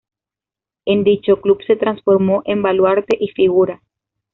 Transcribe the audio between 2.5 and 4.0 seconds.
baluarte y figura.